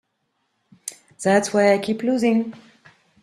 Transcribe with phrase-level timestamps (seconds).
[1.23, 2.55] That's why I keep losing.